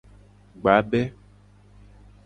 Gbabe. 0.61 1.01